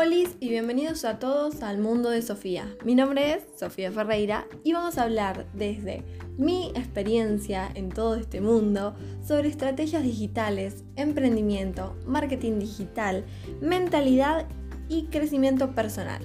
Hola 0.00 0.14
y 0.38 0.48
bienvenidos 0.48 1.04
a 1.04 1.18
todos 1.18 1.60
al 1.60 1.78
mundo 1.78 2.08
de 2.08 2.22
Sofía. 2.22 2.72
Mi 2.84 2.94
nombre 2.94 3.32
es 3.32 3.42
Sofía 3.58 3.90
Ferreira 3.90 4.46
y 4.62 4.72
vamos 4.72 4.96
a 4.96 5.02
hablar 5.02 5.46
desde 5.54 6.04
mi 6.36 6.68
experiencia 6.76 7.68
en 7.74 7.88
todo 7.88 8.14
este 8.14 8.40
mundo 8.40 8.94
sobre 9.26 9.48
estrategias 9.48 10.04
digitales, 10.04 10.84
emprendimiento, 10.94 11.96
marketing 12.06 12.60
digital, 12.60 13.24
mentalidad 13.60 14.46
y 14.88 15.06
crecimiento 15.06 15.74
personal. 15.74 16.22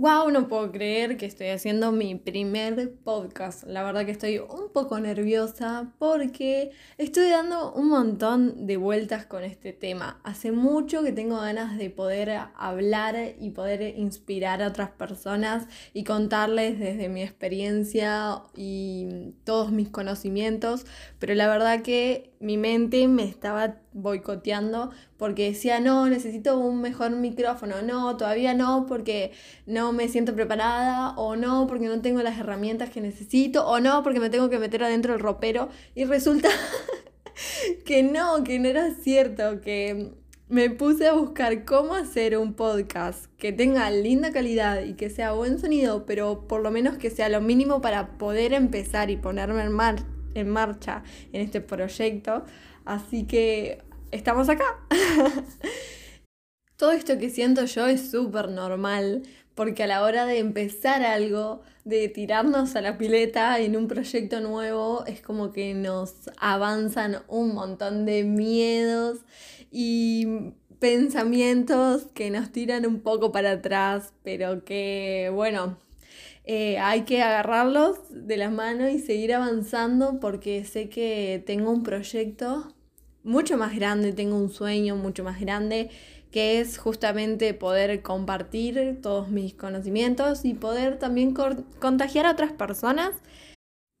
Wow, 0.00 0.30
no 0.30 0.48
puedo 0.48 0.72
creer 0.72 1.18
que 1.18 1.26
estoy 1.26 1.48
haciendo 1.48 1.92
mi 1.92 2.14
primer 2.14 2.90
podcast. 3.04 3.64
La 3.64 3.82
verdad 3.82 4.06
que 4.06 4.12
estoy 4.12 4.38
un 4.38 4.72
poco 4.72 4.98
nerviosa 4.98 5.92
porque 5.98 6.70
estoy 6.96 7.28
dando 7.28 7.70
un 7.74 7.90
montón 7.90 8.66
de 8.66 8.78
vueltas 8.78 9.26
con 9.26 9.44
este 9.44 9.74
tema. 9.74 10.18
Hace 10.24 10.52
mucho 10.52 11.02
que 11.02 11.12
tengo 11.12 11.36
ganas 11.36 11.76
de 11.76 11.90
poder 11.90 12.30
hablar 12.56 13.34
y 13.38 13.50
poder 13.50 13.98
inspirar 13.98 14.62
a 14.62 14.68
otras 14.68 14.88
personas 14.88 15.66
y 15.92 16.04
contarles 16.04 16.78
desde 16.78 17.10
mi 17.10 17.22
experiencia 17.22 18.40
y 18.56 19.34
todos 19.44 19.70
mis 19.70 19.90
conocimientos, 19.90 20.86
pero 21.18 21.34
la 21.34 21.46
verdad 21.46 21.82
que 21.82 22.29
mi 22.40 22.56
mente 22.56 23.06
me 23.06 23.24
estaba 23.24 23.76
boicoteando 23.92 24.90
porque 25.18 25.50
decía, 25.50 25.78
no, 25.78 26.08
necesito 26.08 26.58
un 26.58 26.80
mejor 26.80 27.10
micrófono, 27.10 27.82
no, 27.82 28.16
todavía 28.16 28.54
no, 28.54 28.86
porque 28.86 29.32
no 29.66 29.92
me 29.92 30.08
siento 30.08 30.34
preparada, 30.34 31.10
o 31.18 31.36
no, 31.36 31.66
porque 31.66 31.86
no 31.86 32.00
tengo 32.00 32.22
las 32.22 32.38
herramientas 32.38 32.88
que 32.88 33.02
necesito, 33.02 33.66
o 33.66 33.78
no, 33.78 34.02
porque 34.02 34.20
me 34.20 34.30
tengo 34.30 34.48
que 34.48 34.58
meter 34.58 34.82
adentro 34.82 35.12
del 35.12 35.22
ropero. 35.22 35.68
Y 35.94 36.04
resulta 36.04 36.48
que 37.84 38.02
no, 38.02 38.42
que 38.42 38.58
no 38.58 38.68
era 38.68 38.94
cierto, 38.94 39.60
que 39.60 40.14
me 40.48 40.70
puse 40.70 41.08
a 41.08 41.12
buscar 41.12 41.66
cómo 41.66 41.94
hacer 41.94 42.38
un 42.38 42.54
podcast 42.54 43.26
que 43.36 43.52
tenga 43.52 43.90
linda 43.90 44.32
calidad 44.32 44.82
y 44.82 44.94
que 44.94 45.10
sea 45.10 45.32
buen 45.32 45.58
sonido, 45.58 46.06
pero 46.06 46.48
por 46.48 46.62
lo 46.62 46.70
menos 46.70 46.96
que 46.96 47.10
sea 47.10 47.28
lo 47.28 47.42
mínimo 47.42 47.82
para 47.82 48.16
poder 48.16 48.54
empezar 48.54 49.10
y 49.10 49.18
ponerme 49.18 49.62
en, 49.62 49.72
mar 49.72 50.19
en 50.34 50.48
marcha 50.48 51.02
en 51.32 51.42
este 51.42 51.60
proyecto. 51.60 52.44
Así 52.84 53.24
que 53.24 53.82
estamos 54.10 54.48
acá. 54.48 54.64
Todo 56.76 56.92
esto 56.92 57.18
que 57.18 57.30
siento 57.30 57.64
yo 57.66 57.86
es 57.86 58.10
súper 58.10 58.48
normal, 58.48 59.22
porque 59.54 59.82
a 59.82 59.86
la 59.86 60.02
hora 60.02 60.24
de 60.24 60.38
empezar 60.38 61.02
algo, 61.02 61.60
de 61.84 62.08
tirarnos 62.08 62.74
a 62.74 62.80
la 62.80 62.96
pileta 62.96 63.58
en 63.58 63.76
un 63.76 63.86
proyecto 63.86 64.40
nuevo, 64.40 65.04
es 65.06 65.20
como 65.20 65.52
que 65.52 65.74
nos 65.74 66.14
avanzan 66.38 67.18
un 67.28 67.54
montón 67.54 68.06
de 68.06 68.24
miedos 68.24 69.18
y 69.70 70.26
pensamientos 70.78 72.06
que 72.14 72.30
nos 72.30 72.50
tiran 72.50 72.86
un 72.86 73.00
poco 73.00 73.30
para 73.30 73.52
atrás, 73.52 74.14
pero 74.22 74.64
que, 74.64 75.30
bueno, 75.34 75.76
eh, 76.44 76.78
hay 76.78 77.02
que 77.02 77.22
agarrarlos 77.22 77.98
de 78.10 78.36
las 78.36 78.52
manos 78.52 78.90
y 78.90 78.98
seguir 78.98 79.34
avanzando 79.34 80.20
porque 80.20 80.64
sé 80.64 80.88
que 80.88 81.42
tengo 81.46 81.70
un 81.70 81.82
proyecto 81.82 82.74
mucho 83.22 83.56
más 83.58 83.74
grande, 83.76 84.12
tengo 84.12 84.36
un 84.36 84.50
sueño 84.50 84.96
mucho 84.96 85.24
más 85.24 85.40
grande 85.40 85.90
que 86.30 86.60
es 86.60 86.78
justamente 86.78 87.54
poder 87.54 88.02
compartir 88.02 89.00
todos 89.02 89.28
mis 89.30 89.54
conocimientos 89.54 90.44
y 90.44 90.54
poder 90.54 90.98
también 90.98 91.34
contagiar 91.80 92.26
a 92.26 92.32
otras 92.32 92.52
personas 92.52 93.14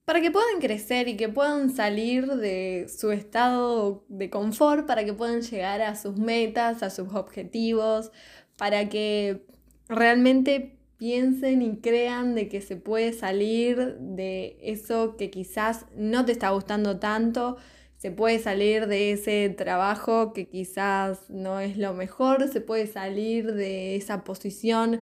para 0.04 0.20
que 0.20 0.30
puedan 0.30 0.60
crecer 0.60 1.08
y 1.08 1.16
que 1.16 1.28
puedan 1.28 1.70
salir 1.70 2.26
de 2.26 2.86
su 2.88 3.12
estado 3.12 4.04
de 4.08 4.30
confort, 4.30 4.86
para 4.86 5.04
que 5.04 5.12
puedan 5.12 5.42
llegar 5.42 5.82
a 5.82 5.94
sus 5.94 6.16
metas, 6.16 6.82
a 6.82 6.90
sus 6.90 7.14
objetivos, 7.14 8.10
para 8.56 8.88
que 8.88 9.44
realmente 9.88 10.79
piensen 11.00 11.62
y 11.62 11.78
crean 11.78 12.34
de 12.34 12.50
que 12.50 12.60
se 12.60 12.76
puede 12.76 13.14
salir 13.14 13.96
de 13.98 14.58
eso 14.60 15.16
que 15.16 15.30
quizás 15.30 15.86
no 15.96 16.26
te 16.26 16.32
está 16.32 16.50
gustando 16.50 16.98
tanto, 16.98 17.56
se 17.96 18.10
puede 18.10 18.38
salir 18.38 18.86
de 18.86 19.12
ese 19.12 19.48
trabajo 19.48 20.34
que 20.34 20.46
quizás 20.46 21.30
no 21.30 21.58
es 21.58 21.78
lo 21.78 21.94
mejor, 21.94 22.48
se 22.48 22.60
puede 22.60 22.86
salir 22.86 23.54
de 23.54 23.96
esa 23.96 24.24
posición 24.24 25.00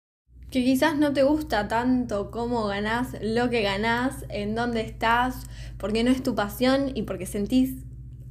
que 0.50 0.64
quizás 0.64 0.98
no 0.98 1.14
te 1.14 1.22
gusta 1.22 1.68
tanto 1.68 2.32
cómo 2.32 2.66
ganás 2.66 3.16
lo 3.22 3.52
que 3.52 3.62
ganás, 3.62 4.26
en 4.30 4.56
dónde 4.56 4.82
estás, 4.82 5.46
porque 5.78 6.04
no 6.04 6.10
es 6.10 6.24
tu 6.24 6.34
pasión 6.34 6.92
y 6.96 7.04
porque 7.04 7.28
sentís 7.28 7.76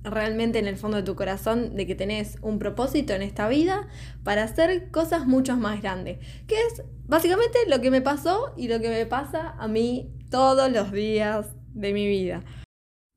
realmente 0.05 0.59
en 0.59 0.67
el 0.67 0.77
fondo 0.77 0.97
de 0.97 1.03
tu 1.03 1.15
corazón 1.15 1.77
de 1.77 1.87
que 1.87 1.95
tenés 1.95 2.39
un 2.43 2.59
propósito 2.59 3.13
en 3.13 3.23
esta 3.23 3.49
vida 3.49 3.89
para 4.25 4.45
hacer 4.45 4.91
cosas 4.91 5.27
mucho 5.27 5.57
más 5.57 5.81
grandes. 5.81 6.19
Que 6.47 6.55
es 6.55 6.83
básicamente 7.07 7.59
lo 7.69 7.81
que 7.81 7.91
me 7.91 8.01
pasó 8.01 8.53
y 8.57 8.69
lo 8.69 8.81
que 8.81 8.89
me 8.89 9.07
pasa 9.07 9.55
a 9.59 9.69
mí 9.69 10.13
todos 10.31 10.71
los 10.71 10.93
días 10.93 11.47
de 11.75 11.93
mi 11.93 12.07
vida. 12.09 12.43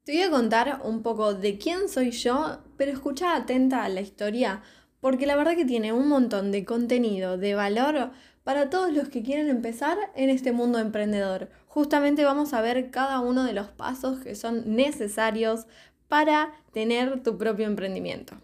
Te 0.03 0.13
voy 0.13 0.21
a 0.21 0.29
contar 0.29 0.81
un 0.83 1.01
poco 1.01 1.33
de 1.33 1.57
quién 1.57 1.89
soy 1.89 2.11
yo, 2.11 2.59
pero 2.77 2.91
escucha 2.91 3.35
atenta 3.35 3.83
a 3.83 3.89
la 3.89 4.01
historia, 4.01 4.61
porque 4.99 5.25
la 5.25 5.35
verdad 5.35 5.55
que 5.55 5.65
tiene 5.65 5.93
un 5.93 6.07
montón 6.07 6.51
de 6.51 6.63
contenido, 6.63 7.37
de 7.37 7.55
valor 7.55 8.11
para 8.43 8.69
todos 8.69 8.93
los 8.93 9.09
que 9.09 9.23
quieren 9.23 9.49
empezar 9.49 9.97
en 10.15 10.29
este 10.29 10.51
mundo 10.51 10.77
emprendedor. 10.77 11.49
Justamente 11.65 12.23
vamos 12.23 12.53
a 12.53 12.61
ver 12.61 12.91
cada 12.91 13.19
uno 13.19 13.43
de 13.43 13.53
los 13.53 13.69
pasos 13.69 14.19
que 14.19 14.35
son 14.35 14.75
necesarios 14.75 15.65
para 16.07 16.53
tener 16.71 17.23
tu 17.23 17.37
propio 17.37 17.65
emprendimiento. 17.65 18.35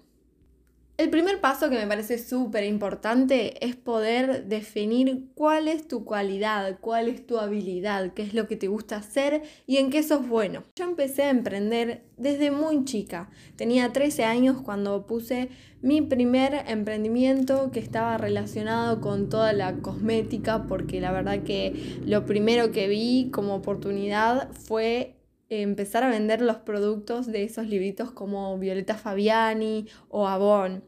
El 1.01 1.09
primer 1.09 1.41
paso 1.41 1.67
que 1.71 1.77
me 1.77 1.87
parece 1.87 2.19
súper 2.19 2.63
importante 2.63 3.65
es 3.65 3.75
poder 3.75 4.45
definir 4.45 5.29
cuál 5.33 5.67
es 5.67 5.87
tu 5.87 6.05
cualidad, 6.05 6.77
cuál 6.79 7.07
es 7.07 7.25
tu 7.25 7.39
habilidad, 7.39 8.13
qué 8.13 8.21
es 8.21 8.35
lo 8.35 8.47
que 8.47 8.55
te 8.55 8.67
gusta 8.67 8.97
hacer 8.97 9.41
y 9.65 9.77
en 9.77 9.89
qué 9.89 10.03
sos 10.03 10.27
bueno. 10.27 10.63
Yo 10.75 10.85
empecé 10.85 11.23
a 11.23 11.31
emprender 11.31 12.03
desde 12.17 12.51
muy 12.51 12.85
chica. 12.85 13.31
Tenía 13.55 13.91
13 13.91 14.25
años 14.25 14.61
cuando 14.61 15.07
puse 15.07 15.49
mi 15.81 16.03
primer 16.03 16.65
emprendimiento 16.67 17.71
que 17.71 17.79
estaba 17.79 18.19
relacionado 18.19 19.01
con 19.01 19.27
toda 19.27 19.53
la 19.53 19.77
cosmética 19.77 20.67
porque 20.67 21.01
la 21.01 21.11
verdad 21.11 21.41
que 21.41 21.99
lo 22.05 22.27
primero 22.27 22.71
que 22.71 22.87
vi 22.87 23.31
como 23.31 23.55
oportunidad 23.55 24.51
fue 24.51 25.15
empezar 25.51 26.03
a 26.03 26.09
vender 26.09 26.41
los 26.41 26.57
productos 26.57 27.27
de 27.27 27.43
esos 27.43 27.67
libritos 27.67 28.11
como 28.11 28.57
Violeta 28.57 28.95
Fabiani 28.95 29.87
o 30.07 30.27
Avon. 30.27 30.83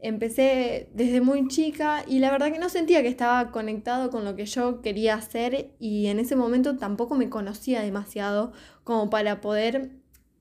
Empecé 0.00 0.88
desde 0.94 1.20
muy 1.20 1.48
chica 1.48 2.04
y 2.06 2.20
la 2.20 2.30
verdad 2.30 2.52
que 2.52 2.60
no 2.60 2.68
sentía 2.68 3.02
que 3.02 3.08
estaba 3.08 3.50
conectado 3.50 4.10
con 4.10 4.24
lo 4.24 4.36
que 4.36 4.46
yo 4.46 4.80
quería 4.80 5.14
hacer 5.14 5.70
y 5.80 6.06
en 6.06 6.20
ese 6.20 6.36
momento 6.36 6.76
tampoco 6.76 7.16
me 7.16 7.28
conocía 7.28 7.82
demasiado 7.82 8.52
como 8.84 9.10
para 9.10 9.40
poder 9.40 9.90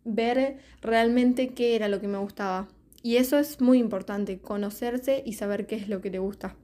ver 0.04 0.60
realmente 0.82 1.54
qué 1.56 1.76
era 1.76 1.88
lo 1.88 2.00
que 2.00 2.08
me 2.08 2.20
gustaba. 2.20 2.68
Y 3.02 3.18
eso 3.18 3.40
es 3.40 3.62
muy 3.62 3.80
importante, 3.80 4.40
conocerse 4.40 5.24
y 5.26 5.34
saber 5.34 5.66
qué 5.66 5.76
es 5.76 5.90
lo 5.90 6.02
que 6.02 6.12
te 6.12 6.20
gusta. 6.20 6.56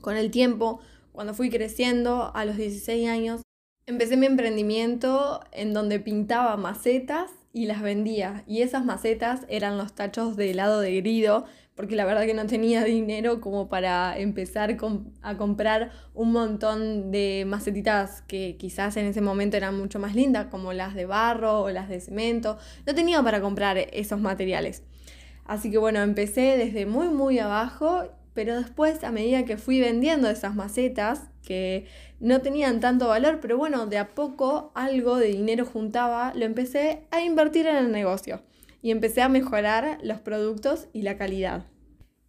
Con 0.00 0.16
el 0.16 0.30
tiempo, 0.30 0.80
cuando 1.12 1.34
fui 1.34 1.50
creciendo 1.50 2.30
a 2.34 2.44
los 2.44 2.56
16 2.56 3.08
años, 3.08 3.42
Empecé 3.90 4.16
mi 4.16 4.26
emprendimiento 4.26 5.40
en 5.50 5.74
donde 5.74 5.98
pintaba 5.98 6.56
macetas 6.56 7.28
y 7.52 7.66
las 7.66 7.82
vendía. 7.82 8.44
Y 8.46 8.62
esas 8.62 8.84
macetas 8.84 9.44
eran 9.48 9.78
los 9.78 9.94
tachos 9.96 10.36
de 10.36 10.52
helado 10.52 10.78
de 10.78 10.94
grido, 11.00 11.44
porque 11.74 11.96
la 11.96 12.04
verdad 12.04 12.24
que 12.24 12.32
no 12.32 12.46
tenía 12.46 12.84
dinero 12.84 13.40
como 13.40 13.68
para 13.68 14.16
empezar 14.16 14.76
a 15.22 15.36
comprar 15.36 15.90
un 16.14 16.30
montón 16.30 17.10
de 17.10 17.42
macetitas 17.48 18.22
que 18.22 18.56
quizás 18.56 18.96
en 18.96 19.06
ese 19.06 19.22
momento 19.22 19.56
eran 19.56 19.76
mucho 19.76 19.98
más 19.98 20.14
lindas, 20.14 20.46
como 20.52 20.72
las 20.72 20.94
de 20.94 21.06
barro 21.06 21.62
o 21.62 21.70
las 21.70 21.88
de 21.88 22.00
cemento. 22.00 22.58
No 22.86 22.94
tenía 22.94 23.20
para 23.24 23.40
comprar 23.40 23.76
esos 23.92 24.20
materiales. 24.20 24.84
Así 25.46 25.68
que 25.68 25.78
bueno, 25.78 26.00
empecé 26.00 26.56
desde 26.56 26.86
muy 26.86 27.08
muy 27.08 27.40
abajo 27.40 28.04
pero 28.34 28.56
después 28.56 29.02
a 29.04 29.10
medida 29.10 29.44
que 29.44 29.56
fui 29.56 29.80
vendiendo 29.80 30.30
esas 30.30 30.54
macetas, 30.54 31.29
que 31.42 31.86
no 32.18 32.40
tenían 32.40 32.80
tanto 32.80 33.08
valor, 33.08 33.38
pero 33.40 33.56
bueno, 33.56 33.86
de 33.86 33.98
a 33.98 34.14
poco 34.14 34.72
algo 34.74 35.16
de 35.16 35.28
dinero 35.28 35.64
juntaba, 35.64 36.32
lo 36.34 36.44
empecé 36.44 37.06
a 37.10 37.22
invertir 37.22 37.66
en 37.66 37.76
el 37.76 37.92
negocio 37.92 38.42
y 38.82 38.90
empecé 38.90 39.22
a 39.22 39.28
mejorar 39.28 39.98
los 40.02 40.20
productos 40.20 40.88
y 40.92 41.02
la 41.02 41.16
calidad. 41.16 41.66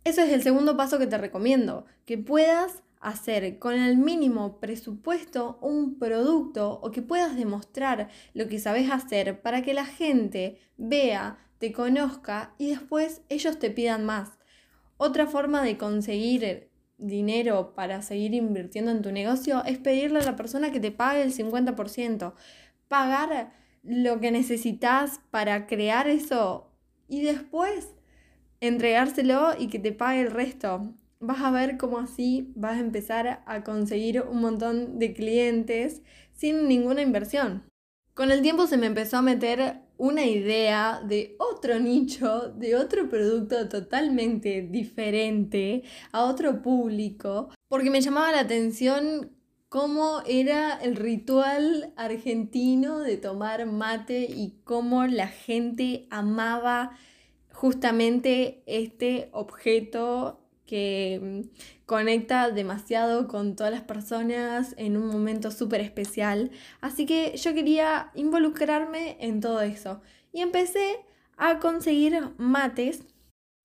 Ese 0.04 0.24
es 0.24 0.34
el 0.34 0.42
segundo 0.42 0.76
paso 0.76 0.98
que 0.98 1.08
te 1.08 1.18
recomiendo, 1.18 1.86
que 2.06 2.18
puedas 2.18 2.84
hacer 3.00 3.60
con 3.60 3.74
el 3.74 3.98
mínimo 3.98 4.60
presupuesto 4.60 5.58
un 5.62 5.98
producto 5.98 6.80
o 6.82 6.92
que 6.92 7.02
puedas 7.02 7.36
demostrar 7.36 8.10
lo 8.34 8.48
que 8.48 8.60
sabes 8.60 8.90
hacer 8.92 9.42
para 9.42 9.64
que 9.64 9.74
la 9.74 9.86
gente 9.86 10.60
vea, 10.78 11.38
te 11.58 11.72
conozca 11.72 12.56
y 12.58 12.70
después 12.70 13.22
ellos 13.30 13.60
te 13.60 13.70
pidan 13.72 14.06
más. 14.06 14.30
Otra 14.98 15.26
forma 15.28 15.64
de 15.64 15.78
conseguir 15.78 16.71
dinero 17.02 17.74
para 17.76 18.02
seguir 18.02 18.34
invirtiendo 18.34 18.92
en 18.92 19.02
tu 19.02 19.12
negocio 19.12 19.64
es 19.66 19.78
pedirle 19.80 20.20
a 20.20 20.26
la 20.26 20.36
persona 20.36 20.72
que 20.72 20.80
te 20.80 20.92
pague 20.92 21.24
el 21.24 21.34
50%, 21.34 22.34
pagar 22.88 23.52
lo 23.84 24.20
que 24.20 24.32
necesitas 24.32 25.20
para 25.32 25.68
crear 25.68 26.08
eso 26.08 26.72
y 27.08 27.24
después 27.24 27.90
entregárselo 28.62 29.56
y 29.58 29.68
que 29.68 29.80
te 29.80 29.92
pague 29.92 30.22
el 30.22 30.32
resto. 30.32 30.94
Vas 31.20 31.42
a 31.42 31.52
ver 31.52 31.78
cómo 31.78 32.00
así 32.00 32.52
vas 32.56 32.78
a 32.78 32.80
empezar 32.80 33.44
a 33.46 33.64
conseguir 33.64 34.22
un 34.22 34.42
montón 34.42 35.00
de 35.00 35.14
clientes 35.14 36.02
sin 36.34 36.68
ninguna 36.68 37.02
inversión. 37.02 37.64
Con 38.14 38.32
el 38.32 38.42
tiempo 38.42 38.68
se 38.68 38.78
me 38.78 38.88
empezó 38.88 39.18
a 39.18 39.22
meter 39.22 39.82
una 39.98 40.26
idea 40.26 41.02
de 41.06 41.36
otro 41.62 41.80
nicho, 41.80 42.52
de 42.58 42.76
otro 42.76 43.08
producto 43.08 43.70
totalmente 43.70 44.64
diferente, 44.64 45.84
a 46.12 46.24
otro 46.24 46.64
público, 46.64 47.50
porque 47.68 47.92
me 47.92 48.02
llamaba 48.02 48.32
la 48.32 48.40
atención 48.40 49.30
cómo 49.70 50.24
era 50.26 50.80
el 50.82 50.96
ritual 50.96 51.94
argentino 51.98 53.02
de 53.02 53.18
tomar 53.18 53.68
mate 53.68 54.22
y 54.24 54.56
cómo 54.64 55.06
la 55.06 55.28
gente 55.28 56.08
amaba 56.10 56.98
justamente 57.54 58.64
este 58.66 59.30
objeto 59.32 60.42
que 60.66 61.20
mm, 61.22 61.86
conecta 61.86 62.50
demasiado 62.50 63.28
con 63.28 63.56
todas 63.56 63.72
las 63.72 63.84
personas 63.84 64.74
en 64.78 64.98
un 64.98 65.10
momento 65.10 65.52
súper 65.52 65.82
especial. 65.82 66.50
Así 66.80 67.06
que 67.06 67.38
yo 67.38 67.54
quería 67.54 68.10
involucrarme 68.16 69.18
en 69.20 69.42
todo 69.42 69.62
eso. 69.62 70.02
Y 70.34 70.42
empecé 70.42 71.06
a 71.42 71.58
conseguir 71.58 72.22
mates 72.38 73.02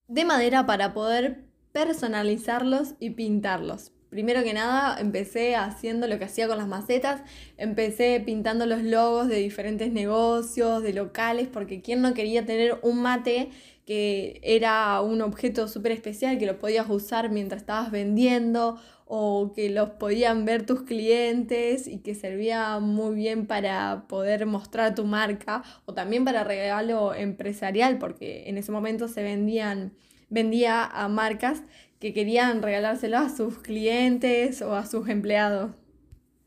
de 0.07 0.25
madera 0.25 0.65
para 0.65 0.95
poder 0.95 1.45
personalizarlos 1.73 2.95
y 2.99 3.11
pintarlos. 3.11 3.91
Primero 4.09 4.41
que 4.41 4.53
nada, 4.53 4.99
empecé 4.99 5.55
haciendo 5.55 6.07
lo 6.07 6.17
que 6.17 6.25
hacía 6.25 6.47
con 6.47 6.57
las 6.57 6.67
macetas, 6.67 7.21
empecé 7.55 8.19
pintando 8.25 8.65
los 8.65 8.81
logos 8.81 9.27
de 9.27 9.35
diferentes 9.35 9.91
negocios, 9.93 10.81
de 10.81 10.93
locales, 10.93 11.49
porque 11.49 11.83
quién 11.83 12.01
no 12.01 12.15
quería 12.15 12.47
tener 12.47 12.79
un 12.81 12.99
mate 12.99 13.51
que 13.85 14.39
era 14.41 14.99
un 15.01 15.21
objeto 15.21 15.67
súper 15.67 15.91
especial 15.91 16.39
que 16.39 16.47
lo 16.47 16.57
podías 16.57 16.89
usar 16.89 17.29
mientras 17.29 17.61
estabas 17.61 17.91
vendiendo 17.91 18.79
o 19.07 19.53
que 19.55 19.69
los 19.69 19.91
podían 19.91 20.45
ver 20.45 20.65
tus 20.65 20.83
clientes 20.83 21.87
y 21.87 21.99
que 21.99 22.13
servía 22.13 22.79
muy 22.79 23.15
bien 23.15 23.47
para 23.47 24.05
poder 24.07 24.45
mostrar 24.45 24.95
tu 24.95 25.05
marca 25.05 25.63
o 25.85 25.93
también 25.93 26.25
para 26.25 26.43
regalo 26.43 27.13
empresarial 27.13 27.97
porque 27.99 28.49
en 28.49 28.57
ese 28.57 28.71
momento 28.71 29.07
se 29.07 29.23
vendían 29.23 29.93
vendía 30.29 30.83
a 30.83 31.07
marcas 31.07 31.63
que 31.99 32.13
querían 32.13 32.61
regalárselo 32.61 33.17
a 33.17 33.29
sus 33.29 33.59
clientes 33.59 34.61
o 34.61 34.75
a 34.75 34.85
sus 34.85 35.09
empleados. 35.09 35.71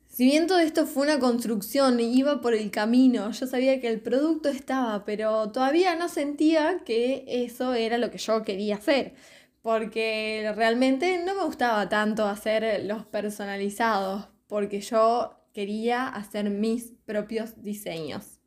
Si 0.06 0.24
bien 0.24 0.46
todo 0.46 0.58
esto 0.58 0.86
fue 0.86 1.04
una 1.04 1.18
construcción 1.18 2.00
y 2.00 2.12
iba 2.18 2.40
por 2.40 2.52
el 2.52 2.70
camino, 2.70 3.30
yo 3.30 3.46
sabía 3.46 3.80
que 3.80 3.88
el 3.88 4.00
producto 4.00 4.48
estaba, 4.48 5.04
pero 5.04 5.50
todavía 5.50 5.94
no 5.94 6.08
sentía 6.08 6.80
que 6.84 7.24
eso 7.26 7.74
era 7.74 7.96
lo 7.96 8.10
que 8.10 8.18
yo 8.18 8.42
quería 8.42 8.76
hacer, 8.76 9.14
porque 9.62 10.52
realmente 10.56 11.22
no 11.24 11.34
me 11.34 11.44
gustaba 11.44 11.88
tanto 11.88 12.26
hacer 12.26 12.84
los 12.84 13.04
personalizados, 13.06 14.28
porque 14.46 14.80
yo 14.80 15.36
quería 15.52 16.08
hacer 16.08 16.50
mis 16.50 16.92
propios 17.04 17.62
diseños. 17.62 18.39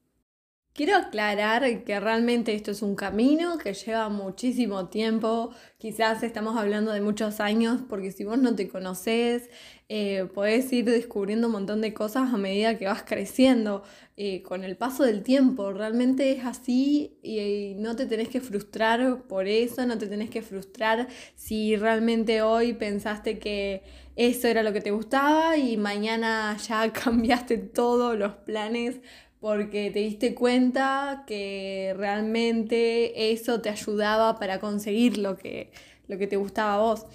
Quiero 0.75 0.95
aclarar 0.97 1.83
que 1.83 1.99
realmente 1.99 2.55
esto 2.55 2.71
es 2.71 2.81
un 2.81 2.95
camino 2.95 3.59
que 3.59 3.75
lleva 3.75 4.09
muchísimo 4.09 4.87
tiempo, 4.89 5.51
quizás 5.77 6.23
estamos 6.23 6.57
hablando 6.57 6.91
de 6.91 7.01
muchos 7.01 7.39
años, 7.39 7.81
porque 7.87 8.11
si 8.11 8.23
vos 8.23 8.39
no 8.39 8.55
te 8.55 8.67
conoces, 8.67 9.51
eh, 9.87 10.27
podés 10.33 10.73
ir 10.73 10.85
descubriendo 10.85 11.45
un 11.45 11.53
montón 11.53 11.79
de 11.81 11.93
cosas 11.93 12.33
a 12.33 12.37
medida 12.37 12.75
que 12.79 12.87
vas 12.87 13.03
creciendo, 13.03 13.83
eh, 14.17 14.41
con 14.41 14.63
el 14.63 14.75
paso 14.75 15.03
del 15.03 15.21
tiempo, 15.21 15.71
realmente 15.73 16.31
es 16.31 16.43
así 16.43 17.19
y, 17.21 17.75
no 17.75 17.95
te 17.95 18.07
tenés 18.07 18.29
que 18.29 18.41
frustrar 18.41 19.27
por 19.27 19.47
eso, 19.47 19.85
no 19.85 19.99
te 19.99 20.07
tenés 20.07 20.31
que 20.31 20.41
frustrar 20.41 21.07
si 21.35 21.75
realmente 21.75 22.41
hoy 22.41 22.73
pensaste 22.73 23.37
que 23.37 23.83
eso 24.15 24.47
era 24.47 24.63
lo 24.63 24.73
que 24.73 24.81
te 24.81 24.89
gustaba 24.89 25.55
y 25.55 25.77
mañana 25.77 26.57
ya 26.67 26.91
cambiaste 26.93 27.59
todos 27.59 28.17
los 28.17 28.33
planes 28.37 29.01
porque 29.43 29.91
te 29.91 29.99
diste 29.99 30.33
cuenta 30.33 31.25
que 31.27 31.93
realmente 31.97 33.33
eso 33.33 33.59
te 33.59 33.69
ayudaba 33.69 34.39
para 34.39 34.61
conseguir 34.61 35.17
lo 35.17 35.35
que, 35.35 35.69
lo 36.07 36.17
que 36.17 36.27
te 36.27 36.37
gustaba 36.37 36.75
a 36.75 36.77
vos. 36.77 37.05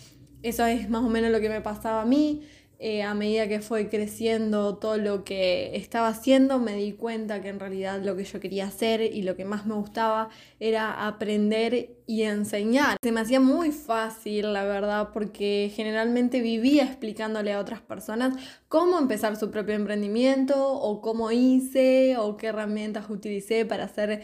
Eso 0.42 0.66
es 0.66 0.90
más 0.90 1.02
o 1.02 1.08
menos 1.08 1.30
lo 1.30 1.40
que 1.40 1.48
me 1.48 1.62
pasaba 1.62 2.02
a 2.02 2.04
mí. 2.04 2.42
Eh, 2.80 3.02
a 3.02 3.12
medida 3.12 3.48
que 3.48 3.60
fue 3.60 3.88
creciendo 3.88 4.76
todo 4.78 4.98
lo 4.98 5.25
que 5.25 5.75
estaba 5.75 6.06
haciendo, 6.08 6.60
me 6.60 6.76
di 6.76 6.92
cuenta 6.92 7.42
que 7.42 7.48
en 7.48 7.58
realidad 7.58 8.00
lo 8.04 8.14
que 8.14 8.22
yo 8.22 8.38
quería 8.38 8.66
hacer 8.66 9.00
y 9.02 9.22
lo 9.22 9.34
que 9.34 9.44
más 9.44 9.66
me 9.66 9.75
gustaba 9.75 10.28
era 10.60 11.08
aprender 11.08 11.96
y 12.06 12.22
enseñar. 12.22 12.96
Se 13.02 13.10
me 13.10 13.20
hacía 13.20 13.40
muy 13.40 13.72
fácil, 13.72 14.52
la 14.52 14.62
verdad, 14.62 15.10
porque 15.12 15.72
generalmente 15.75 16.40
vivía 16.40 16.84
explicándole 16.84 17.52
a 17.52 17.58
otras 17.58 17.80
personas 17.80 18.36
cómo 18.69 18.96
empezar 18.98 19.36
su 19.36 19.50
propio 19.50 19.75
emprendimiento 19.75 20.72
o 20.72 21.00
cómo 21.00 21.32
hice 21.32 22.16
o 22.16 22.36
qué 22.36 22.46
herramientas 22.48 23.10
utilicé 23.10 23.66
para 23.66 23.84
hacer 23.84 24.22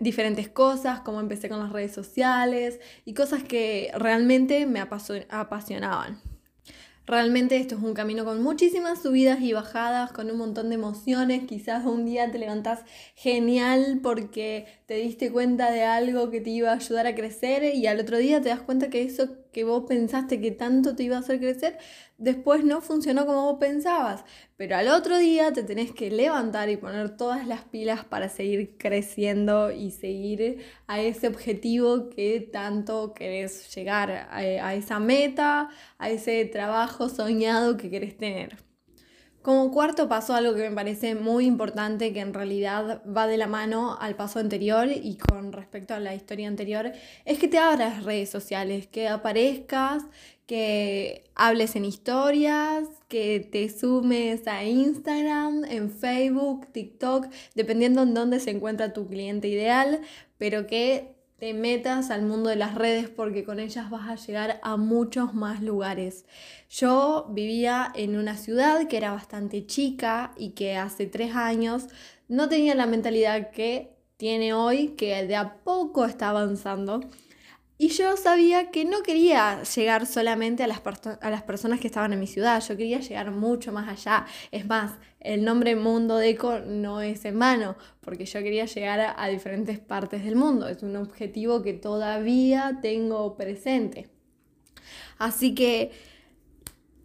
diferentes 0.00 0.48
cosas, 0.48 1.00
cómo 1.00 1.18
empecé 1.18 1.48
con 1.48 1.58
las 1.58 1.72
redes 1.72 1.92
sociales 1.92 2.78
y 3.04 3.14
cosas 3.14 3.42
que 3.42 3.90
realmente 3.96 4.64
me 4.66 4.80
apasionaban. 4.80 6.29
Realmente 7.10 7.56
esto 7.56 7.74
es 7.74 7.82
un 7.82 7.92
camino 7.92 8.24
con 8.24 8.40
muchísimas 8.40 9.02
subidas 9.02 9.40
y 9.40 9.52
bajadas, 9.52 10.12
con 10.12 10.30
un 10.30 10.38
montón 10.38 10.68
de 10.68 10.76
emociones. 10.76 11.42
Quizás 11.44 11.84
un 11.84 12.04
día 12.04 12.30
te 12.30 12.38
levantás 12.38 12.84
genial 13.16 13.98
porque 14.00 14.66
te 14.86 14.94
diste 14.94 15.32
cuenta 15.32 15.72
de 15.72 15.82
algo 15.82 16.30
que 16.30 16.40
te 16.40 16.50
iba 16.50 16.70
a 16.70 16.74
ayudar 16.74 17.08
a 17.08 17.16
crecer 17.16 17.74
y 17.74 17.88
al 17.88 17.98
otro 17.98 18.16
día 18.16 18.40
te 18.40 18.50
das 18.50 18.60
cuenta 18.60 18.90
que 18.90 19.02
eso 19.02 19.28
que 19.52 19.64
vos 19.64 19.84
pensaste 19.88 20.40
que 20.40 20.50
tanto 20.50 20.94
te 20.96 21.04
iba 21.04 21.16
a 21.16 21.20
hacer 21.20 21.38
crecer, 21.40 21.78
después 22.18 22.64
no 22.64 22.80
funcionó 22.80 23.26
como 23.26 23.50
vos 23.50 23.58
pensabas. 23.60 24.24
Pero 24.56 24.76
al 24.76 24.88
otro 24.88 25.18
día 25.18 25.52
te 25.52 25.62
tenés 25.62 25.92
que 25.92 26.10
levantar 26.10 26.68
y 26.68 26.76
poner 26.76 27.16
todas 27.16 27.46
las 27.46 27.64
pilas 27.64 28.04
para 28.04 28.28
seguir 28.28 28.76
creciendo 28.78 29.70
y 29.72 29.90
seguir 29.90 30.64
a 30.86 31.00
ese 31.00 31.28
objetivo 31.28 32.10
que 32.10 32.40
tanto 32.40 33.14
querés 33.14 33.74
llegar, 33.74 34.10
a, 34.10 34.36
a 34.38 34.74
esa 34.74 35.00
meta, 35.00 35.70
a 35.98 36.10
ese 36.10 36.44
trabajo 36.46 37.08
soñado 37.08 37.76
que 37.76 37.90
querés 37.90 38.16
tener. 38.16 38.69
Como 39.42 39.70
cuarto 39.72 40.06
paso, 40.06 40.34
algo 40.34 40.54
que 40.54 40.68
me 40.68 40.74
parece 40.74 41.14
muy 41.14 41.46
importante, 41.46 42.12
que 42.12 42.20
en 42.20 42.34
realidad 42.34 43.00
va 43.06 43.26
de 43.26 43.38
la 43.38 43.46
mano 43.46 43.96
al 43.98 44.14
paso 44.14 44.38
anterior 44.38 44.88
y 44.90 45.16
con 45.16 45.52
respecto 45.52 45.94
a 45.94 45.98
la 45.98 46.14
historia 46.14 46.46
anterior, 46.46 46.92
es 47.24 47.38
que 47.38 47.48
te 47.48 47.56
abras 47.56 48.04
redes 48.04 48.28
sociales, 48.28 48.86
que 48.86 49.08
aparezcas, 49.08 50.04
que 50.46 51.24
hables 51.34 51.74
en 51.74 51.86
historias, 51.86 52.84
que 53.08 53.40
te 53.40 53.70
sumes 53.70 54.46
a 54.46 54.64
Instagram, 54.64 55.64
en 55.64 55.90
Facebook, 55.90 56.66
TikTok, 56.72 57.28
dependiendo 57.54 58.02
en 58.02 58.12
dónde 58.12 58.40
se 58.40 58.50
encuentra 58.50 58.92
tu 58.92 59.08
cliente 59.08 59.48
ideal, 59.48 60.02
pero 60.36 60.66
que 60.66 61.14
te 61.40 61.54
metas 61.54 62.10
al 62.10 62.22
mundo 62.22 62.50
de 62.50 62.56
las 62.56 62.74
redes 62.74 63.08
porque 63.08 63.44
con 63.44 63.60
ellas 63.60 63.88
vas 63.88 64.10
a 64.10 64.14
llegar 64.14 64.60
a 64.62 64.76
muchos 64.76 65.32
más 65.32 65.62
lugares. 65.62 66.26
Yo 66.68 67.28
vivía 67.30 67.90
en 67.94 68.16
una 68.16 68.36
ciudad 68.36 68.86
que 68.88 68.98
era 68.98 69.12
bastante 69.12 69.64
chica 69.64 70.34
y 70.36 70.50
que 70.50 70.76
hace 70.76 71.06
tres 71.06 71.34
años 71.34 71.86
no 72.28 72.50
tenía 72.50 72.74
la 72.74 72.84
mentalidad 72.84 73.50
que 73.52 73.96
tiene 74.18 74.52
hoy, 74.52 74.88
que 74.88 75.26
de 75.26 75.34
a 75.34 75.62
poco 75.64 76.04
está 76.04 76.28
avanzando. 76.28 77.00
Y 77.82 77.88
yo 77.88 78.14
sabía 78.18 78.70
que 78.70 78.84
no 78.84 79.02
quería 79.02 79.62
llegar 79.62 80.04
solamente 80.06 80.62
a 80.62 80.66
las, 80.66 80.80
personas 81.44 81.80
que 81.80 81.86
estaban 81.86 82.12
en 82.12 82.20
mi 82.20 82.26
ciudad, 82.26 82.62
yo 82.62 82.76
quería 82.76 83.00
llegar 83.00 83.30
mucho 83.30 83.72
más 83.72 83.88
allá. 83.88 84.26
Es 84.50 84.66
más, 84.66 84.98
el 85.18 85.46
nombre 85.46 85.74
Mundo 85.76 86.18
Deco 86.18 86.58
no 86.58 87.00
es 87.00 87.24
en 87.24 87.38
vano, 87.38 87.78
porque 88.02 88.26
yo 88.26 88.42
quería 88.42 88.66
llegar 88.66 89.14
a 89.16 89.28
diferentes 89.28 89.78
partes 89.78 90.26
del 90.26 90.36
mundo. 90.36 90.68
Es 90.68 90.82
un 90.82 90.94
objetivo 90.94 91.62
que 91.62 91.72
todavía 91.72 92.80
tengo 92.82 93.34
presente. 93.34 94.10
Así 95.16 95.54
que, 95.54 95.90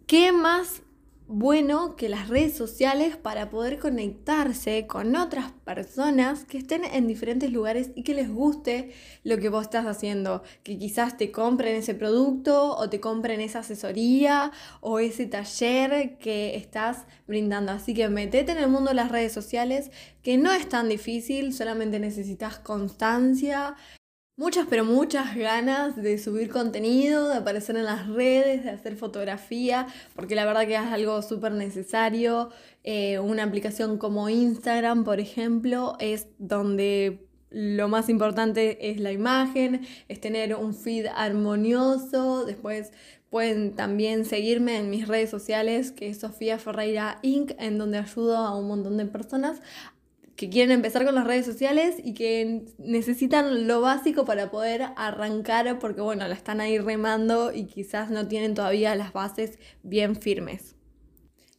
¿qué 0.06 0.30
más 0.30 0.82
bueno 1.28 1.96
que 1.96 2.08
las 2.08 2.28
redes 2.28 2.56
sociales 2.56 3.16
para 3.16 3.50
poder 3.50 3.78
conectarse 3.78 4.86
con 4.86 5.16
otras 5.16 5.52
personas 5.64 6.44
que 6.44 6.58
estén 6.58 6.84
en 6.84 7.08
diferentes 7.08 7.50
lugares 7.50 7.90
y 7.96 8.04
que 8.04 8.14
les 8.14 8.30
guste 8.30 8.92
lo 9.24 9.38
que 9.38 9.48
vos 9.48 9.64
estás 9.64 9.86
haciendo, 9.86 10.42
que 10.62 10.78
quizás 10.78 11.16
te 11.16 11.32
compren 11.32 11.74
ese 11.74 11.94
producto 11.94 12.76
o 12.76 12.88
te 12.88 13.00
compren 13.00 13.40
esa 13.40 13.60
asesoría 13.60 14.52
o 14.80 15.00
ese 15.00 15.26
taller 15.26 16.18
que 16.18 16.56
estás 16.56 17.06
brindando. 17.26 17.72
Así 17.72 17.92
que 17.92 18.08
metete 18.08 18.52
en 18.52 18.58
el 18.58 18.68
mundo 18.68 18.90
de 18.90 18.96
las 18.96 19.10
redes 19.10 19.32
sociales, 19.32 19.90
que 20.22 20.38
no 20.38 20.52
es 20.52 20.68
tan 20.68 20.88
difícil, 20.88 21.52
solamente 21.52 21.98
necesitas 21.98 22.58
constancia, 22.58 23.74
Muchas, 24.38 24.66
pero 24.68 24.84
muchas 24.84 25.34
ganas 25.34 25.96
de 25.96 26.18
subir 26.18 26.50
contenido, 26.50 27.28
de 27.28 27.36
aparecer 27.36 27.74
en 27.78 27.86
las 27.86 28.06
redes, 28.06 28.64
de 28.64 28.70
hacer 28.70 28.94
fotografía, 28.94 29.86
porque 30.14 30.34
la 30.34 30.44
verdad 30.44 30.66
que 30.66 30.74
es 30.74 30.80
algo 30.80 31.22
súper 31.22 31.52
necesario. 31.52 32.50
Eh, 32.84 33.18
una 33.18 33.44
aplicación 33.44 33.96
como 33.96 34.28
Instagram, 34.28 35.04
por 35.04 35.20
ejemplo, 35.20 35.96
es 36.00 36.26
donde 36.36 37.26
lo 37.48 37.88
más 37.88 38.10
importante 38.10 38.90
es 38.90 39.00
la 39.00 39.10
imagen, 39.10 39.86
es 40.08 40.20
tener 40.20 40.54
un 40.54 40.74
feed 40.74 41.06
armonioso. 41.06 42.44
Después 42.44 42.92
pueden 43.30 43.74
también 43.74 44.26
seguirme 44.26 44.76
en 44.76 44.90
mis 44.90 45.08
redes 45.08 45.30
sociales, 45.30 45.92
que 45.92 46.10
es 46.10 46.18
Sofía 46.18 46.58
Ferreira 46.58 47.20
Inc., 47.22 47.52
en 47.58 47.78
donde 47.78 47.96
ayudo 47.96 48.36
a 48.36 48.54
un 48.54 48.68
montón 48.68 48.98
de 48.98 49.06
personas 49.06 49.62
que 50.36 50.50
quieren 50.50 50.70
empezar 50.70 51.04
con 51.04 51.14
las 51.14 51.26
redes 51.26 51.46
sociales 51.46 51.96
y 52.02 52.12
que 52.14 52.66
necesitan 52.78 53.66
lo 53.66 53.80
básico 53.80 54.24
para 54.24 54.50
poder 54.50 54.88
arrancar 54.96 55.78
porque 55.78 56.02
bueno, 56.02 56.28
la 56.28 56.34
están 56.34 56.60
ahí 56.60 56.78
remando 56.78 57.52
y 57.52 57.64
quizás 57.64 58.10
no 58.10 58.28
tienen 58.28 58.54
todavía 58.54 58.94
las 58.94 59.12
bases 59.12 59.58
bien 59.82 60.14
firmes. 60.14 60.75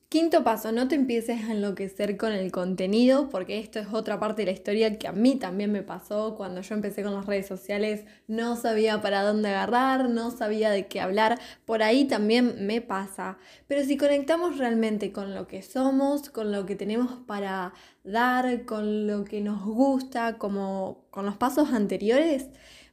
Quinto 0.09 0.41
paso, 0.41 0.71
no 0.71 0.87
te 0.87 0.95
empieces 0.95 1.43
a 1.43 1.51
enloquecer 1.51 2.15
con 2.15 2.31
el 2.31 2.49
contenido, 2.49 3.27
porque 3.29 3.59
esto 3.59 3.79
es 3.79 3.87
otra 3.91 4.17
parte 4.21 4.43
de 4.43 4.45
la 4.45 4.51
historia 4.53 4.97
que 4.97 5.05
a 5.05 5.11
mí 5.11 5.35
también 5.35 5.69
me 5.73 5.83
pasó 5.83 6.35
cuando 6.35 6.61
yo 6.61 6.75
empecé 6.75 7.03
con 7.03 7.13
las 7.13 7.25
redes 7.25 7.45
sociales, 7.45 8.05
no 8.25 8.55
sabía 8.55 9.01
para 9.01 9.23
dónde 9.23 9.49
agarrar, 9.49 10.09
no 10.09 10.31
sabía 10.31 10.69
de 10.69 10.87
qué 10.87 11.01
hablar, 11.01 11.37
por 11.65 11.83
ahí 11.83 12.05
también 12.05 12.65
me 12.65 12.79
pasa. 12.79 13.37
Pero 13.67 13.83
si 13.83 13.97
conectamos 13.97 14.57
realmente 14.57 15.11
con 15.11 15.35
lo 15.35 15.45
que 15.45 15.61
somos, 15.61 16.29
con 16.29 16.53
lo 16.53 16.65
que 16.65 16.77
tenemos 16.77 17.11
para 17.27 17.73
dar, 18.05 18.63
con 18.63 19.07
lo 19.07 19.25
que 19.25 19.41
nos 19.41 19.65
gusta, 19.65 20.37
como 20.37 21.05
con 21.09 21.25
los 21.25 21.35
pasos 21.35 21.73
anteriores, 21.73 22.47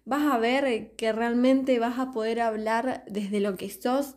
vas 0.04 0.24
a 0.24 0.38
ver 0.38 0.96
que 0.96 1.12
realmente 1.12 1.78
vas 1.78 2.00
a 2.00 2.10
poder 2.10 2.40
hablar 2.40 3.04
desde 3.06 3.38
lo 3.38 3.56
que 3.56 3.70
sos 3.70 4.16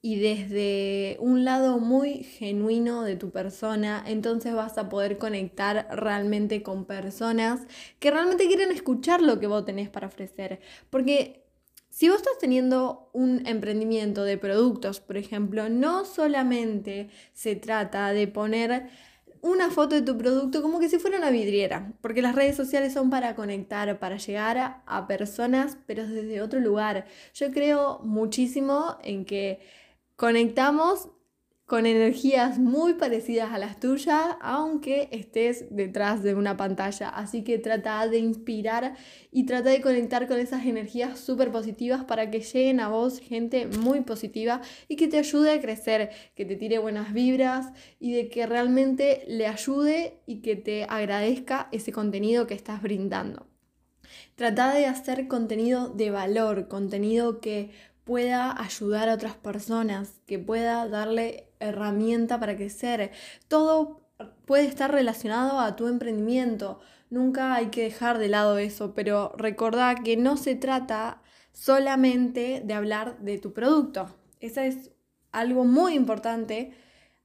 y 0.00 0.20
desde 0.20 1.16
un 1.20 1.44
lado 1.44 1.78
muy 1.78 2.22
genuino 2.22 3.02
de 3.02 3.16
tu 3.16 3.30
persona, 3.30 4.04
entonces 4.06 4.54
vas 4.54 4.78
a 4.78 4.88
poder 4.88 5.18
conectar 5.18 5.88
realmente 5.90 6.62
con 6.62 6.84
personas 6.84 7.60
que 7.98 8.10
realmente 8.10 8.46
quieren 8.46 8.70
escuchar 8.70 9.20
lo 9.22 9.40
que 9.40 9.46
vos 9.46 9.64
tenés 9.64 9.88
para 9.88 10.06
ofrecer. 10.06 10.60
Porque 10.90 11.44
si 11.90 12.08
vos 12.08 12.18
estás 12.18 12.38
teniendo 12.38 13.10
un 13.12 13.46
emprendimiento 13.46 14.22
de 14.22 14.38
productos, 14.38 15.00
por 15.00 15.16
ejemplo, 15.16 15.68
no 15.68 16.04
solamente 16.04 17.08
se 17.32 17.56
trata 17.56 18.12
de 18.12 18.28
poner 18.28 18.88
una 19.40 19.70
foto 19.70 19.94
de 19.94 20.02
tu 20.02 20.16
producto 20.16 20.62
como 20.62 20.80
que 20.80 20.88
si 20.88 20.98
fuera 20.98 21.18
una 21.18 21.30
vidriera, 21.30 21.92
porque 22.00 22.22
las 22.22 22.34
redes 22.34 22.56
sociales 22.56 22.92
son 22.92 23.10
para 23.10 23.34
conectar, 23.34 23.98
para 23.98 24.16
llegar 24.16 24.82
a, 24.86 25.06
personas, 25.06 25.78
pero 25.86 26.06
desde 26.06 26.42
otro 26.42 26.60
lugar. 26.60 27.06
Yo 27.34 27.50
creo 27.52 28.00
muchísimo 28.02 28.98
en 29.02 29.24
que 29.24 29.60
Conectamos 30.18 31.10
con 31.64 31.86
energías 31.86 32.58
muy 32.58 32.94
parecidas 32.94 33.52
a 33.52 33.58
las 33.58 33.78
tuyas, 33.78 34.34
aunque 34.40 35.08
estés 35.12 35.66
detrás 35.70 36.24
de 36.24 36.34
una 36.34 36.56
pantalla. 36.56 37.08
Así 37.08 37.44
que 37.44 37.60
trata 37.60 38.04
de 38.08 38.18
inspirar 38.18 38.96
y 39.30 39.46
trata 39.46 39.70
de 39.70 39.80
conectar 39.80 40.26
con 40.26 40.40
esas 40.40 40.66
energías 40.66 41.20
súper 41.20 41.52
positivas 41.52 42.02
para 42.02 42.32
que 42.32 42.40
lleguen 42.40 42.80
a 42.80 42.88
vos 42.88 43.20
gente 43.20 43.68
muy 43.68 44.00
positiva 44.00 44.60
y 44.88 44.96
que 44.96 45.06
te 45.06 45.18
ayude 45.18 45.52
a 45.52 45.60
crecer, 45.60 46.10
que 46.34 46.44
te 46.44 46.56
tire 46.56 46.80
buenas 46.80 47.12
vibras 47.12 47.72
y 48.00 48.12
de 48.12 48.28
que 48.28 48.44
realmente 48.44 49.22
le 49.28 49.46
ayude 49.46 50.18
y 50.26 50.40
que 50.40 50.56
te 50.56 50.82
agradezca 50.88 51.68
ese 51.70 51.92
contenido 51.92 52.48
que 52.48 52.54
estás 52.54 52.82
brindando. 52.82 53.46
Trata 54.34 54.72
de 54.72 54.86
hacer 54.86 55.28
contenido 55.28 55.88
de 55.88 56.10
valor, 56.10 56.68
contenido 56.68 57.40
que 57.40 57.70
pueda 58.08 58.58
ayudar 58.58 59.10
a 59.10 59.14
otras 59.14 59.34
personas, 59.34 60.22
que 60.24 60.38
pueda 60.38 60.88
darle 60.88 61.50
herramienta 61.60 62.40
para 62.40 62.56
crecer. 62.56 63.10
Todo 63.48 64.00
puede 64.46 64.64
estar 64.64 64.90
relacionado 64.90 65.60
a 65.60 65.76
tu 65.76 65.88
emprendimiento. 65.88 66.80
Nunca 67.10 67.54
hay 67.54 67.66
que 67.66 67.82
dejar 67.82 68.16
de 68.16 68.28
lado 68.28 68.56
eso, 68.56 68.94
pero 68.94 69.34
recordá 69.36 69.94
que 69.94 70.16
no 70.16 70.38
se 70.38 70.54
trata 70.54 71.20
solamente 71.52 72.62
de 72.64 72.72
hablar 72.72 73.18
de 73.18 73.36
tu 73.36 73.52
producto. 73.52 74.16
Eso 74.40 74.62
es 74.62 74.90
algo 75.30 75.66
muy 75.66 75.92
importante 75.92 76.72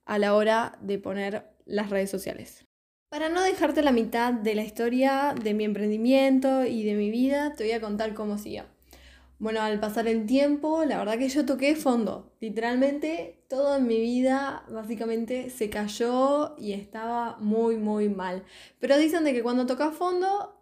a 0.03 0.17
la 0.17 0.35
hora 0.35 0.77
de 0.81 0.99
poner 0.99 1.49
las 1.63 1.91
redes 1.91 2.09
sociales. 2.09 2.65
Para 3.07 3.29
no 3.29 3.41
dejarte 3.41 3.83
la 3.83 3.93
mitad 3.93 4.33
de 4.33 4.53
la 4.53 4.63
historia 4.63 5.33
de 5.41 5.53
mi 5.53 5.63
emprendimiento 5.63 6.65
y 6.65 6.83
de 6.83 6.95
mi 6.95 7.09
vida, 7.09 7.53
te 7.55 7.63
voy 7.63 7.71
a 7.71 7.79
contar 7.79 8.13
cómo 8.13 8.37
siguió. 8.37 8.72
Bueno, 9.43 9.59
al 9.59 9.77
pasar 9.81 10.07
el 10.07 10.25
tiempo, 10.25 10.85
la 10.85 10.99
verdad 10.99 11.17
que 11.17 11.27
yo 11.27 11.45
toqué 11.45 11.75
fondo. 11.75 12.31
Literalmente 12.39 13.43
todo 13.49 13.77
mi 13.81 13.99
vida 13.99 14.63
básicamente 14.69 15.49
se 15.49 15.69
cayó 15.69 16.55
y 16.57 16.71
estaba 16.71 17.35
muy, 17.39 17.75
muy 17.75 18.07
mal. 18.07 18.45
Pero 18.79 18.97
dicen 18.97 19.25
de 19.25 19.33
que 19.33 19.43
cuando 19.43 19.65
tocas 19.65 19.93
fondo 19.93 20.57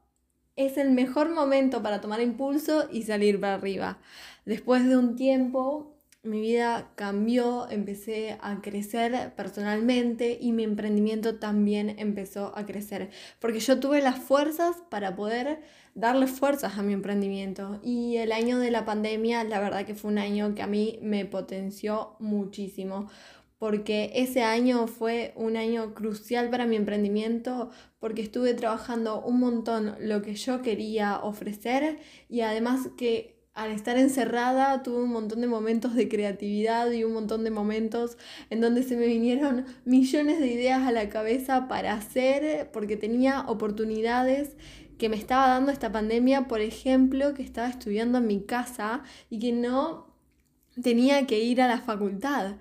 es 0.55 0.79
el 0.79 0.89
mejor 0.89 1.29
momento 1.29 1.83
para 1.83 2.01
tomar 2.01 2.21
impulso 2.21 2.87
y 2.91 3.03
salir 3.03 3.39
para 3.39 3.53
arriba. 3.53 3.99
Después 4.45 4.83
de 4.89 4.97
un 4.97 5.15
tiempo 5.15 6.00
mi 6.23 6.39
vida 6.39 6.91
cambió, 6.95 7.67
empecé 7.69 8.37
a 8.41 8.61
crecer 8.61 9.33
personalmente 9.35 10.37
y 10.39 10.51
mi 10.51 10.63
emprendimiento 10.63 11.39
también 11.39 11.95
empezó 11.97 12.55
a 12.55 12.65
crecer, 12.65 13.09
porque 13.39 13.59
yo 13.59 13.79
tuve 13.79 14.01
las 14.01 14.19
fuerzas 14.19 14.77
para 14.89 15.15
poder 15.15 15.61
darle 15.95 16.27
fuerzas 16.27 16.77
a 16.77 16.83
mi 16.83 16.93
emprendimiento. 16.93 17.79
Y 17.83 18.17
el 18.17 18.31
año 18.31 18.59
de 18.59 18.69
la 18.69 18.85
pandemia, 18.85 19.43
la 19.43 19.59
verdad 19.59 19.85
que 19.85 19.95
fue 19.95 20.11
un 20.11 20.19
año 20.19 20.53
que 20.53 20.61
a 20.61 20.67
mí 20.67 20.99
me 21.01 21.25
potenció 21.25 22.15
muchísimo, 22.19 23.09
porque 23.57 24.11
ese 24.15 24.43
año 24.43 24.87
fue 24.87 25.33
un 25.35 25.57
año 25.57 25.93
crucial 25.95 26.49
para 26.51 26.67
mi 26.67 26.75
emprendimiento, 26.75 27.71
porque 27.99 28.21
estuve 28.21 28.53
trabajando 28.53 29.21
un 29.21 29.39
montón 29.39 29.95
lo 29.99 30.21
que 30.21 30.35
yo 30.35 30.61
quería 30.61 31.19
ofrecer 31.19 31.99
y 32.29 32.41
además 32.41 32.89
que 32.95 33.40
al 33.53 33.71
estar 33.71 33.97
encerrada 33.97 34.81
tuve 34.81 35.03
un 35.03 35.11
montón 35.11 35.41
de 35.41 35.47
momentos 35.47 35.93
de 35.93 36.07
creatividad 36.07 36.89
y 36.91 37.03
un 37.03 37.13
montón 37.13 37.43
de 37.43 37.51
momentos 37.51 38.17
en 38.49 38.61
donde 38.61 38.83
se 38.83 38.95
me 38.95 39.07
vinieron 39.07 39.65
millones 39.83 40.39
de 40.39 40.47
ideas 40.47 40.87
a 40.87 40.91
la 40.91 41.09
cabeza 41.09 41.67
para 41.67 41.93
hacer 41.93 42.71
porque 42.71 42.95
tenía 42.95 43.41
oportunidades 43.41 44.55
que 44.97 45.09
me 45.09 45.15
estaba 45.15 45.47
dando 45.47 45.71
esta 45.71 45.91
pandemia, 45.91 46.47
por 46.47 46.61
ejemplo, 46.61 47.33
que 47.33 47.43
estaba 47.43 47.67
estudiando 47.67 48.19
en 48.19 48.27
mi 48.27 48.45
casa 48.45 49.03
y 49.29 49.39
que 49.39 49.51
no 49.51 50.15
tenía 50.81 51.25
que 51.25 51.39
ir 51.39 51.61
a 51.61 51.67
la 51.67 51.79
facultad. 51.79 52.57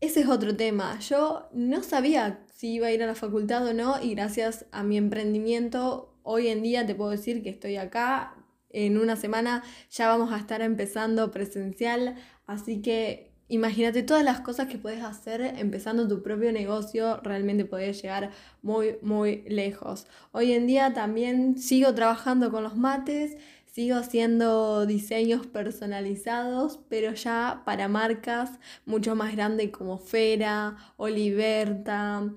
Ese 0.00 0.20
es 0.20 0.28
otro 0.28 0.56
tema. 0.56 0.98
Yo 1.00 1.48
no 1.52 1.82
sabía 1.82 2.44
si 2.54 2.74
iba 2.74 2.88
a 2.88 2.92
ir 2.92 3.02
a 3.02 3.06
la 3.06 3.14
facultad 3.14 3.66
o 3.66 3.72
no 3.72 4.02
y 4.02 4.14
gracias 4.14 4.66
a 4.70 4.82
mi 4.82 4.98
emprendimiento 4.98 6.14
hoy 6.22 6.48
en 6.48 6.62
día 6.62 6.86
te 6.86 6.94
puedo 6.94 7.10
decir 7.10 7.42
que 7.42 7.50
estoy 7.50 7.76
acá 7.76 8.41
en 8.72 8.98
una 8.98 9.16
semana 9.16 9.62
ya 9.90 10.08
vamos 10.08 10.32
a 10.32 10.38
estar 10.38 10.62
empezando 10.62 11.30
presencial, 11.30 12.16
así 12.46 12.82
que 12.82 13.32
imagínate 13.48 14.02
todas 14.02 14.24
las 14.24 14.40
cosas 14.40 14.68
que 14.68 14.78
puedes 14.78 15.02
hacer 15.02 15.42
empezando 15.58 16.08
tu 16.08 16.22
propio 16.22 16.52
negocio, 16.52 17.20
realmente 17.22 17.64
podés 17.64 18.00
llegar 18.00 18.30
muy, 18.62 18.96
muy 19.02 19.44
lejos. 19.46 20.06
Hoy 20.32 20.52
en 20.52 20.66
día 20.66 20.94
también 20.94 21.58
sigo 21.58 21.94
trabajando 21.94 22.50
con 22.50 22.62
los 22.62 22.76
mates, 22.76 23.36
sigo 23.66 23.96
haciendo 23.96 24.86
diseños 24.86 25.46
personalizados, 25.46 26.80
pero 26.88 27.12
ya 27.12 27.62
para 27.66 27.88
marcas 27.88 28.50
mucho 28.86 29.14
más 29.14 29.34
grandes 29.34 29.70
como 29.70 29.98
Fera, 29.98 30.76
Oliverta 30.96 32.32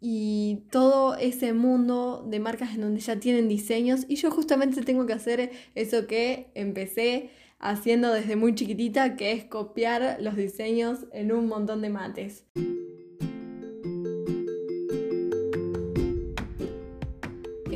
y 0.00 0.64
todo 0.70 1.16
ese 1.16 1.52
mundo 1.52 2.24
de 2.28 2.40
marcas 2.40 2.74
en 2.74 2.82
donde 2.82 3.00
ya 3.00 3.18
tienen 3.18 3.48
diseños 3.48 4.04
y 4.08 4.16
yo 4.16 4.30
justamente 4.30 4.82
tengo 4.82 5.06
que 5.06 5.12
hacer 5.12 5.50
eso 5.74 6.06
que 6.06 6.50
empecé 6.54 7.30
haciendo 7.58 8.12
desde 8.12 8.36
muy 8.36 8.54
chiquitita, 8.54 9.16
que 9.16 9.32
es 9.32 9.44
copiar 9.44 10.18
los 10.20 10.36
diseños 10.36 11.06
en 11.12 11.32
un 11.32 11.48
montón 11.48 11.82
de 11.82 11.90
mates. 11.90 12.44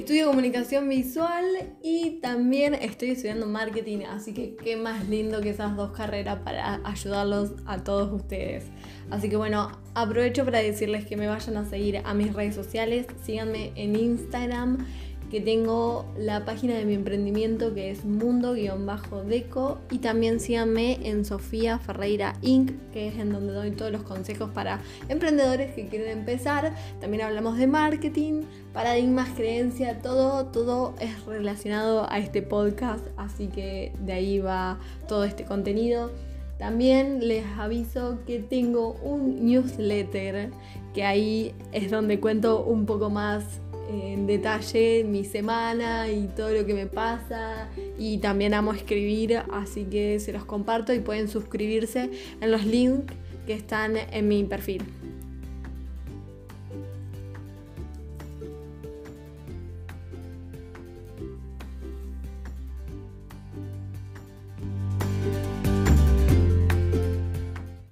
Estudio 0.02 0.26
comunicación 0.26 0.88
visual 0.88 1.44
y 1.80 2.18
también 2.20 2.74
estoy 2.74 3.10
estudiando 3.10 3.46
marketing, 3.46 4.00
así 4.10 4.34
que 4.34 4.56
qué 4.56 4.74
más 4.74 5.08
lindo 5.08 5.40
que 5.40 5.50
esas 5.50 5.76
dos 5.76 5.92
carreras 5.92 6.40
para 6.40 6.80
ayudarlos 6.82 7.52
a 7.66 7.84
todos 7.84 8.12
ustedes. 8.12 8.64
Así 9.10 9.28
que 9.28 9.36
bueno, 9.36 9.70
aprovecho 9.94 10.44
para 10.44 10.58
decirles 10.58 11.06
que 11.06 11.16
me 11.16 11.28
vayan 11.28 11.56
a 11.56 11.64
seguir 11.70 12.02
a 12.04 12.14
mis 12.14 12.34
redes 12.34 12.56
sociales, 12.56 13.06
síganme 13.22 13.70
en 13.76 13.94
Instagram 13.94 14.84
que 15.32 15.40
tengo 15.40 16.04
la 16.18 16.44
página 16.44 16.74
de 16.74 16.84
mi 16.84 16.92
emprendimiento 16.92 17.72
que 17.72 17.90
es 17.90 18.04
mundo-deco 18.04 19.78
y 19.90 19.98
también 20.00 20.40
síganme 20.40 21.08
en 21.08 21.24
Sofía 21.24 21.78
Ferreira 21.78 22.34
Inc., 22.42 22.72
que 22.92 23.08
es 23.08 23.16
en 23.16 23.32
donde 23.32 23.54
doy 23.54 23.70
todos 23.70 23.90
los 23.90 24.02
consejos 24.02 24.50
para 24.50 24.82
emprendedores 25.08 25.74
que 25.74 25.86
quieren 25.86 26.18
empezar. 26.18 26.74
También 27.00 27.22
hablamos 27.22 27.56
de 27.56 27.66
marketing, 27.66 28.42
paradigmas, 28.74 29.30
creencia, 29.30 30.00
todo, 30.02 30.44
todo 30.48 30.94
es 31.00 31.24
relacionado 31.24 32.06
a 32.12 32.18
este 32.18 32.42
podcast, 32.42 33.06
así 33.16 33.46
que 33.46 33.94
de 34.00 34.12
ahí 34.12 34.38
va 34.38 34.78
todo 35.08 35.24
este 35.24 35.46
contenido. 35.46 36.10
También 36.58 37.26
les 37.26 37.46
aviso 37.56 38.18
que 38.26 38.38
tengo 38.38 38.96
un 39.02 39.46
newsletter 39.46 40.50
que 40.92 41.04
ahí 41.04 41.54
es 41.72 41.90
donde 41.90 42.20
cuento 42.20 42.62
un 42.62 42.84
poco 42.84 43.08
más 43.08 43.62
en 43.92 44.26
detalle 44.26 45.04
mi 45.04 45.24
semana 45.24 46.10
y 46.10 46.28
todo 46.28 46.50
lo 46.50 46.66
que 46.66 46.74
me 46.74 46.86
pasa 46.86 47.68
y 47.98 48.18
también 48.18 48.54
amo 48.54 48.72
escribir, 48.72 49.42
así 49.52 49.84
que 49.84 50.18
se 50.20 50.32
los 50.32 50.44
comparto 50.44 50.92
y 50.94 51.00
pueden 51.00 51.28
suscribirse 51.28 52.10
en 52.40 52.50
los 52.50 52.64
links 52.64 53.14
que 53.46 53.54
están 53.54 53.96
en 53.96 54.28
mi 54.28 54.44
perfil. 54.44 55.01